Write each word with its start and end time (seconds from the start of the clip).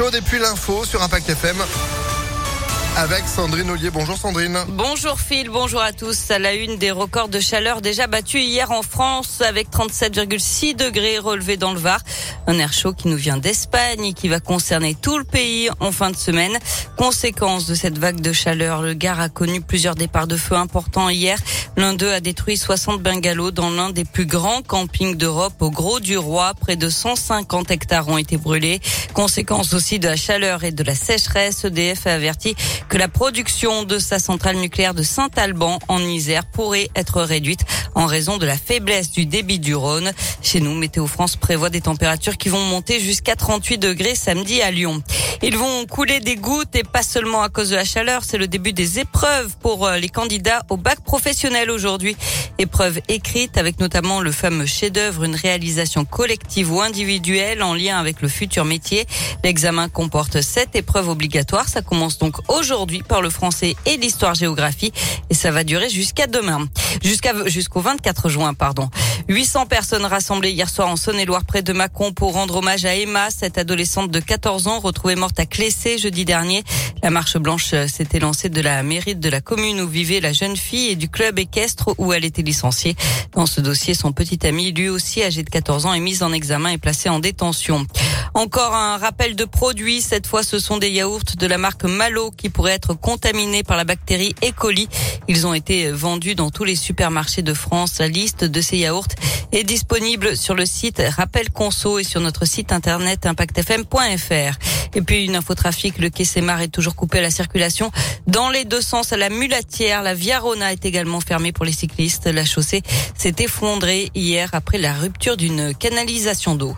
chaude 0.00 0.14
et 0.14 0.38
l'info 0.38 0.86
sur 0.86 1.02
Impact 1.02 1.28
FM 1.28 1.56
avec 2.96 3.26
Sandrine 3.26 3.70
Ollier. 3.70 3.90
Bonjour 3.90 4.16
Sandrine. 4.16 4.58
Bonjour 4.68 5.18
Phil, 5.20 5.48
bonjour 5.48 5.80
à 5.80 5.92
tous. 5.92 6.30
À 6.30 6.38
la 6.38 6.54
une 6.54 6.76
des 6.76 6.90
records 6.90 7.28
de 7.28 7.40
chaleur 7.40 7.80
déjà 7.80 8.06
battus 8.06 8.42
hier 8.42 8.70
en 8.70 8.82
France 8.82 9.40
avec 9.40 9.70
37,6 9.70 10.76
degrés 10.76 11.18
relevés 11.18 11.56
dans 11.56 11.72
le 11.72 11.78
Var. 11.78 12.00
Un 12.46 12.58
air 12.58 12.72
chaud 12.72 12.92
qui 12.92 13.08
nous 13.08 13.16
vient 13.16 13.36
d'Espagne 13.36 14.04
et 14.04 14.12
qui 14.12 14.28
va 14.28 14.40
concerner 14.40 14.94
tout 14.94 15.18
le 15.18 15.24
pays 15.24 15.68
en 15.80 15.92
fin 15.92 16.10
de 16.10 16.16
semaine. 16.16 16.58
Conséquence 16.96 17.66
de 17.66 17.74
cette 17.74 17.98
vague 17.98 18.20
de 18.20 18.32
chaleur, 18.32 18.82
le 18.82 18.94
Gard 18.94 19.20
a 19.20 19.28
connu 19.28 19.60
plusieurs 19.60 19.94
départs 19.94 20.26
de 20.26 20.36
feu 20.36 20.56
importants 20.56 21.08
hier. 21.08 21.38
L'un 21.76 21.94
d'eux 21.94 22.12
a 22.12 22.20
détruit 22.20 22.56
60 22.56 23.00
bungalows 23.02 23.52
dans 23.52 23.70
l'un 23.70 23.90
des 23.90 24.04
plus 24.04 24.26
grands 24.26 24.62
campings 24.62 25.16
d'Europe 25.16 25.54
au 25.60 25.70
Gros 25.70 26.00
du 26.00 26.18
Roi. 26.18 26.52
Près 26.60 26.76
de 26.76 26.88
150 26.88 27.70
hectares 27.70 28.08
ont 28.08 28.18
été 28.18 28.36
brûlés. 28.36 28.80
Conséquence 29.14 29.72
aussi 29.74 29.98
de 29.98 30.08
la 30.08 30.16
chaleur 30.16 30.64
et 30.64 30.72
de 30.72 30.82
la 30.82 30.94
sécheresse, 30.94 31.64
EDF 31.64 32.06
a 32.06 32.14
averti 32.14 32.54
que 32.90 32.98
la 32.98 33.06
production 33.06 33.84
de 33.84 34.00
sa 34.00 34.18
centrale 34.18 34.56
nucléaire 34.56 34.94
de 34.94 35.04
Saint-Alban 35.04 35.78
en 35.86 36.00
Isère 36.00 36.44
pourrait 36.44 36.88
être 36.96 37.22
réduite 37.22 37.60
en 37.94 38.06
raison 38.06 38.36
de 38.36 38.46
la 38.46 38.56
faiblesse 38.56 39.12
du 39.12 39.26
débit 39.26 39.60
du 39.60 39.76
Rhône. 39.76 40.10
Chez 40.42 40.58
nous, 40.58 40.74
Météo 40.74 41.06
France 41.06 41.36
prévoit 41.36 41.70
des 41.70 41.82
températures 41.82 42.36
qui 42.36 42.48
vont 42.48 42.64
monter 42.64 42.98
jusqu'à 42.98 43.36
38 43.36 43.78
degrés 43.78 44.16
samedi 44.16 44.60
à 44.60 44.72
Lyon. 44.72 45.04
Ils 45.40 45.56
vont 45.56 45.86
couler 45.86 46.18
des 46.18 46.34
gouttes 46.34 46.74
et 46.74 46.82
pas 46.82 47.04
seulement 47.04 47.42
à 47.42 47.48
cause 47.48 47.70
de 47.70 47.76
la 47.76 47.84
chaleur, 47.84 48.24
c'est 48.24 48.38
le 48.38 48.48
début 48.48 48.72
des 48.72 48.98
épreuves 48.98 49.56
pour 49.60 49.86
euh, 49.86 49.96
les 49.96 50.08
candidats 50.08 50.62
au 50.68 50.76
bac 50.76 51.00
professionnel 51.04 51.70
aujourd'hui. 51.70 52.16
Épreuve 52.58 53.00
écrite 53.06 53.56
avec 53.56 53.78
notamment 53.78 54.20
le 54.20 54.32
fameux 54.32 54.66
chef-d'œuvre, 54.66 55.22
une 55.22 55.36
réalisation 55.36 56.04
collective 56.04 56.72
ou 56.72 56.80
individuelle 56.80 57.62
en 57.62 57.74
lien 57.74 57.98
avec 57.98 58.20
le 58.20 58.28
futur 58.28 58.64
métier. 58.64 59.06
L'examen 59.44 59.88
comporte 59.88 60.40
sept 60.40 60.74
épreuves 60.74 61.08
obligatoires. 61.08 61.68
Ça 61.68 61.82
commence 61.82 62.18
donc 62.18 62.36
aujourd'hui 62.48 62.79
par 63.06 63.20
le 63.20 63.30
français 63.30 63.76
et 63.86 63.96
l'histoire-géographie 63.98 64.92
et 65.28 65.34
ça 65.34 65.50
va 65.50 65.64
durer 65.64 65.90
jusqu'à 65.90 66.26
demain, 66.26 66.66
jusqu'à 67.02 67.34
jusqu'au 67.46 67.80
24 67.80 68.28
juin, 68.28 68.54
pardon. 68.54 68.88
800 69.28 69.66
personnes 69.66 70.04
rassemblées 70.04 70.50
hier 70.50 70.68
soir 70.68 70.88
en 70.88 70.96
Saône-et-Loire 70.96 71.44
près 71.44 71.62
de 71.62 71.72
Mâcon 71.72 72.12
pour 72.12 72.32
rendre 72.32 72.56
hommage 72.56 72.84
à 72.84 72.96
Emma, 72.96 73.30
cette 73.30 73.58
adolescente 73.58 74.10
de 74.10 74.18
14 74.18 74.66
ans 74.66 74.80
retrouvée 74.80 75.14
morte 75.14 75.38
à 75.38 75.46
Clessé 75.46 75.98
jeudi 75.98 76.24
dernier. 76.24 76.64
La 77.02 77.10
marche 77.10 77.36
blanche 77.36 77.74
s'était 77.86 78.18
lancée 78.18 78.48
de 78.48 78.60
la 78.60 78.82
mairie 78.82 79.14
de 79.14 79.28
la 79.28 79.40
commune 79.40 79.80
où 79.80 79.88
vivait 79.88 80.20
la 80.20 80.32
jeune 80.32 80.56
fille 80.56 80.88
et 80.88 80.96
du 80.96 81.08
club 81.08 81.38
équestre 81.38 81.94
où 81.98 82.12
elle 82.12 82.24
était 82.24 82.42
licenciée. 82.42 82.96
Dans 83.34 83.46
ce 83.46 83.60
dossier, 83.60 83.94
son 83.94 84.12
petit 84.12 84.46
ami, 84.46 84.72
lui 84.72 84.88
aussi 84.88 85.22
âgé 85.22 85.42
de 85.42 85.50
14 85.50 85.86
ans, 85.86 85.94
est 85.94 86.00
mis 86.00 86.22
en 86.22 86.32
examen 86.32 86.70
et 86.70 86.78
placé 86.78 87.08
en 87.08 87.20
détention. 87.20 87.86
Encore 88.34 88.74
un 88.74 88.96
rappel 88.96 89.34
de 89.34 89.44
produits. 89.44 90.00
Cette 90.00 90.26
fois, 90.26 90.42
ce 90.42 90.58
sont 90.58 90.78
des 90.78 90.90
yaourts 90.90 91.36
de 91.36 91.46
la 91.46 91.58
marque 91.58 91.84
Malo 91.84 92.30
qui 92.30 92.48
pourraient 92.48 92.72
être 92.72 92.94
contaminés 92.94 93.62
par 93.62 93.76
la 93.76 93.84
bactérie 93.84 94.34
E. 94.44 94.52
coli. 94.56 94.88
Ils 95.28 95.46
ont 95.46 95.54
été 95.54 95.90
vendus 95.90 96.34
dans 96.34 96.50
tous 96.50 96.64
les 96.64 96.76
supermarchés 96.76 97.42
de 97.42 97.54
France. 97.54 97.98
La 97.98 98.08
liste 98.08 98.44
de 98.44 98.60
ces 98.60 98.78
yaourts 98.78 99.08
est 99.52 99.64
disponible 99.64 100.36
sur 100.36 100.54
le 100.54 100.64
site 100.64 101.02
Rappel 101.16 101.50
Conso 101.50 101.98
et 101.98 102.04
sur 102.04 102.20
notre 102.20 102.44
site 102.46 102.72
internet 102.72 103.26
impactfm.fr. 103.26 104.58
Et 104.94 105.02
puis 105.02 105.24
une 105.24 105.36
infotrafic, 105.36 105.98
le 105.98 106.10
quai 106.10 106.24
Sémar 106.24 106.60
est 106.60 106.68
toujours 106.68 106.94
coupé 106.94 107.18
à 107.18 107.22
la 107.22 107.30
circulation 107.30 107.90
dans 108.26 108.50
les 108.50 108.64
deux 108.64 108.80
sens 108.80 109.12
à 109.12 109.16
la 109.16 109.28
Mulatière. 109.28 110.02
La 110.02 110.14
Via 110.14 110.38
Rona 110.38 110.72
est 110.72 110.84
également 110.84 111.20
fermée 111.20 111.52
pour 111.52 111.64
les 111.64 111.72
cyclistes. 111.72 112.26
La 112.26 112.44
chaussée 112.44 112.82
s'est 113.16 113.34
effondrée 113.38 114.10
hier 114.14 114.50
après 114.52 114.78
la 114.78 114.94
rupture 114.94 115.36
d'une 115.36 115.74
canalisation 115.74 116.54
d'eau. 116.54 116.76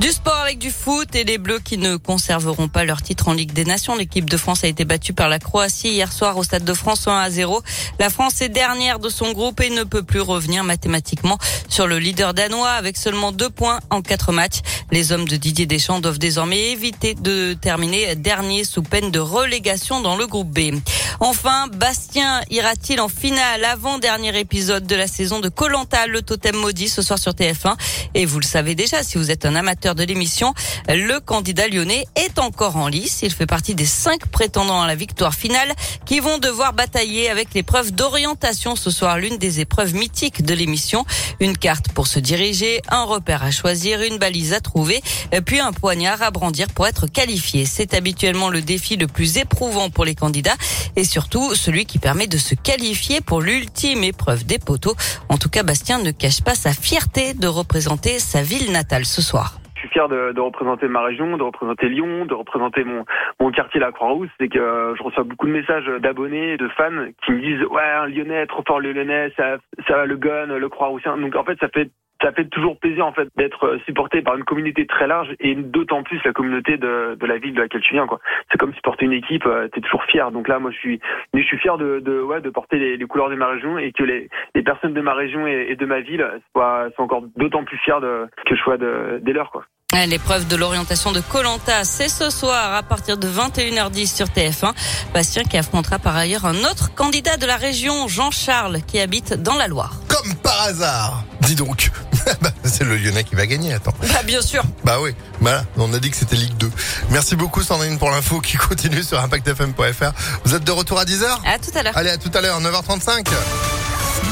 Du 0.00 0.12
sport 0.12 0.36
avec 0.36 0.58
du 0.58 0.70
foot 0.70 1.12
et 1.16 1.24
les 1.24 1.38
Bleus 1.38 1.58
qui 1.58 1.76
ne 1.76 1.96
conserveront 1.96 2.68
pas 2.68 2.84
leur 2.84 3.02
titre 3.02 3.26
en 3.26 3.32
Ligue 3.32 3.52
des 3.52 3.64
Nations. 3.64 3.96
L'équipe 3.96 4.30
de 4.30 4.36
France 4.36 4.62
a 4.62 4.68
été 4.68 4.84
battue 4.84 5.12
par 5.12 5.28
la 5.28 5.40
Croatie 5.40 5.88
hier 5.88 6.12
soir 6.12 6.36
au 6.36 6.44
Stade 6.44 6.62
de 6.62 6.72
France 6.72 7.08
1 7.08 7.18
à 7.18 7.28
0. 7.30 7.62
La 7.98 8.08
France 8.08 8.40
est 8.40 8.48
dernière 8.48 9.00
de 9.00 9.08
son 9.08 9.32
groupe 9.32 9.60
et 9.60 9.70
ne 9.70 9.82
peut 9.82 10.04
plus 10.04 10.20
revenir 10.20 10.62
mathématiquement 10.62 11.36
sur 11.68 11.88
le 11.88 11.98
leader 11.98 12.32
danois 12.32 12.70
avec 12.70 12.96
seulement 12.96 13.32
deux 13.32 13.50
points 13.50 13.80
en 13.90 14.00
quatre 14.00 14.30
matchs. 14.30 14.60
Les 14.92 15.10
hommes 15.10 15.26
de 15.26 15.34
Didier 15.34 15.66
Deschamps 15.66 16.00
doivent 16.00 16.20
désormais 16.20 16.70
éviter 16.70 17.14
de 17.14 17.54
terminer 17.54 18.14
dernier 18.14 18.62
sous 18.62 18.82
peine 18.82 19.10
de 19.10 19.18
relégation 19.18 20.00
dans 20.00 20.16
le 20.16 20.28
groupe 20.28 20.48
B. 20.48 20.76
Enfin, 21.18 21.66
Bastien 21.74 22.42
ira-t-il 22.50 23.00
en 23.00 23.08
finale 23.08 23.64
avant-dernier 23.64 24.38
épisode 24.38 24.86
de 24.86 24.94
la 24.94 25.08
saison 25.08 25.40
de 25.40 25.48
Colanta, 25.48 26.06
le 26.06 26.22
totem 26.22 26.54
maudit 26.54 26.88
ce 26.88 27.02
soir 27.02 27.18
sur 27.18 27.32
TF1 27.32 27.74
Et 28.14 28.24
vous 28.24 28.38
le 28.38 28.44
savez 28.44 28.76
déjà, 28.76 29.02
si 29.02 29.18
vous 29.18 29.32
êtes 29.32 29.44
un 29.44 29.56
amateur 29.56 29.87
de 29.94 30.04
l'émission, 30.04 30.54
le 30.88 31.20
candidat 31.20 31.68
lyonnais 31.68 32.04
est 32.16 32.38
encore 32.38 32.76
en 32.76 32.88
lice. 32.88 33.20
Il 33.22 33.32
fait 33.32 33.46
partie 33.46 33.74
des 33.74 33.86
cinq 33.86 34.26
prétendants 34.26 34.82
à 34.82 34.86
la 34.86 34.94
victoire 34.94 35.34
finale 35.34 35.72
qui 36.04 36.20
vont 36.20 36.38
devoir 36.38 36.72
batailler 36.72 37.30
avec 37.30 37.54
l'épreuve 37.54 37.92
d'orientation 37.92 38.76
ce 38.76 38.90
soir, 38.90 39.18
l'une 39.18 39.38
des 39.38 39.60
épreuves 39.60 39.94
mythiques 39.94 40.42
de 40.42 40.54
l'émission. 40.54 41.04
Une 41.40 41.56
carte 41.56 41.92
pour 41.92 42.06
se 42.06 42.18
diriger, 42.18 42.80
un 42.88 43.04
repère 43.04 43.42
à 43.42 43.50
choisir, 43.50 44.02
une 44.02 44.18
balise 44.18 44.52
à 44.52 44.60
trouver, 44.60 45.02
puis 45.44 45.60
un 45.60 45.72
poignard 45.72 46.22
à 46.22 46.30
brandir 46.30 46.68
pour 46.68 46.86
être 46.86 47.06
qualifié. 47.06 47.64
C'est 47.64 47.94
habituellement 47.94 48.48
le 48.48 48.62
défi 48.62 48.96
le 48.96 49.06
plus 49.06 49.38
éprouvant 49.38 49.90
pour 49.90 50.04
les 50.04 50.14
candidats 50.14 50.56
et 50.96 51.04
surtout 51.04 51.54
celui 51.54 51.86
qui 51.86 51.98
permet 51.98 52.26
de 52.26 52.38
se 52.38 52.54
qualifier 52.54 53.20
pour 53.20 53.40
l'ultime 53.40 54.04
épreuve 54.04 54.44
des 54.44 54.58
poteaux. 54.58 54.96
En 55.28 55.38
tout 55.38 55.48
cas, 55.48 55.62
Bastien 55.62 55.98
ne 55.98 56.10
cache 56.10 56.42
pas 56.42 56.54
sa 56.54 56.72
fierté 56.72 57.34
de 57.34 57.46
représenter 57.46 58.18
sa 58.18 58.42
ville 58.42 58.72
natale 58.72 59.04
ce 59.04 59.22
soir 59.22 59.60
suis 59.88 59.98
fier 59.98 60.08
de, 60.08 60.40
représenter 60.40 60.88
ma 60.88 61.02
région, 61.02 61.36
de 61.36 61.42
représenter 61.42 61.88
Lyon, 61.88 62.26
de 62.26 62.34
représenter 62.34 62.84
mon, 62.84 63.04
mon 63.40 63.50
quartier, 63.50 63.80
la 63.80 63.92
Croix-Rousse. 63.92 64.30
C'est 64.38 64.48
que 64.48 64.58
euh, 64.58 64.94
je 64.96 65.02
reçois 65.02 65.24
beaucoup 65.24 65.46
de 65.46 65.52
messages 65.52 65.86
d'abonnés, 66.00 66.56
de 66.56 66.68
fans 66.68 67.06
qui 67.24 67.32
me 67.32 67.40
disent 67.40 67.64
ouais 67.66 67.82
un 67.82 68.06
Lyonnais, 68.06 68.46
trop 68.46 68.62
fort 68.66 68.80
Lyonnais, 68.80 69.32
ça, 69.36 69.58
ça 69.86 70.04
le 70.04 70.16
gun, 70.16 70.46
le 70.46 70.68
Croix-Roussien. 70.68 71.16
Donc 71.18 71.36
en 71.36 71.44
fait 71.44 71.58
ça 71.60 71.68
fait 71.68 71.90
ça 72.22 72.32
fait 72.32 72.46
toujours 72.46 72.78
plaisir 72.78 73.06
en 73.06 73.12
fait 73.12 73.28
d'être 73.36 73.64
euh, 73.64 73.78
supporté 73.86 74.22
par 74.22 74.36
une 74.36 74.44
communauté 74.44 74.86
très 74.86 75.06
large 75.06 75.28
et 75.40 75.54
d'autant 75.54 76.02
plus 76.02 76.20
la 76.24 76.32
communauté 76.32 76.76
de, 76.76 77.16
de 77.18 77.26
la 77.26 77.38
ville 77.38 77.54
de 77.54 77.60
laquelle 77.60 77.80
tu 77.80 77.94
viens 77.94 78.06
quoi. 78.06 78.20
C'est 78.50 78.58
comme 78.58 78.74
supporter 78.74 79.04
une 79.04 79.12
équipe, 79.12 79.46
euh, 79.46 79.68
t'es 79.68 79.80
toujours 79.80 80.04
fier. 80.04 80.30
Donc 80.32 80.48
là 80.48 80.58
moi 80.58 80.70
je 80.70 80.78
suis 80.78 81.00
je 81.34 81.42
suis 81.42 81.58
fier 81.58 81.78
de, 81.78 82.00
de 82.00 82.20
ouais 82.20 82.40
de 82.40 82.50
porter 82.50 82.78
les, 82.78 82.96
les, 82.96 83.06
couleurs 83.06 83.30
de 83.30 83.36
ma 83.36 83.48
région 83.48 83.78
et 83.78 83.92
que 83.92 84.02
les, 84.02 84.28
les 84.54 84.62
personnes 84.62 84.94
de 84.94 85.00
ma 85.00 85.14
région 85.14 85.46
et, 85.46 85.68
et 85.70 85.76
de 85.76 85.86
ma 85.86 86.00
ville 86.00 86.26
soient, 86.52 86.88
soient 86.94 87.04
encore 87.04 87.22
d'autant 87.36 87.64
plus 87.64 87.78
fiers 87.78 88.00
de 88.00 88.26
que 88.46 88.56
je 88.56 88.60
sois 88.60 88.78
de, 88.78 89.20
des 89.22 89.32
leurs 89.32 89.50
quoi. 89.50 89.64
L'épreuve 90.06 90.46
de 90.46 90.54
l'orientation 90.54 91.12
de 91.12 91.20
Colanta, 91.20 91.82
c'est 91.82 92.08
ce 92.08 92.30
soir 92.30 92.74
à 92.74 92.82
partir 92.82 93.16
de 93.16 93.26
21h10 93.26 94.14
sur 94.16 94.26
TF1. 94.26 94.72
Bastien 95.14 95.42
qui 95.44 95.56
affrontera 95.56 95.98
par 95.98 96.14
ailleurs 96.14 96.44
un 96.44 96.56
autre 96.58 96.94
candidat 96.94 97.36
de 97.36 97.46
la 97.46 97.56
région, 97.56 98.06
Jean-Charles, 98.06 98.82
qui 98.86 99.00
habite 99.00 99.42
dans 99.42 99.56
la 99.56 99.66
Loire. 99.66 99.94
Comme 100.08 100.34
par 100.42 100.62
hasard. 100.62 101.24
Dis 101.40 101.56
donc. 101.56 101.90
Bah, 102.40 102.50
c'est 102.64 102.84
le 102.84 102.96
Lyonnais 102.96 103.24
qui 103.24 103.34
va 103.34 103.46
gagner, 103.46 103.72
attends. 103.72 103.94
Bah, 104.02 104.22
bien 104.24 104.40
sûr. 104.42 104.62
Bah 104.84 104.98
oui, 105.00 105.14
voilà, 105.40 105.64
on 105.76 105.92
a 105.92 105.98
dit 105.98 106.10
que 106.10 106.16
c'était 106.16 106.36
Ligue 106.36 106.56
2. 106.58 106.70
Merci 107.10 107.36
beaucoup 107.36 107.62
Sandrine 107.62 107.98
pour 107.98 108.10
l'info 108.10 108.40
qui 108.40 108.56
continue 108.68 109.02
sur 109.02 109.20
impactfm.fr. 109.20 110.12
Vous 110.44 110.54
êtes 110.54 110.64
de 110.64 110.72
retour 110.72 110.98
à 110.98 111.04
10h 111.04 111.26
À 111.46 111.58
tout 111.58 111.70
à 111.74 111.82
l'heure. 111.82 111.96
Allez, 111.96 112.10
à 112.10 112.18
tout 112.18 112.30
à 112.34 112.40
l'heure, 112.40 112.60
9h35. 112.60 113.26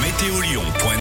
Météo 0.03 0.35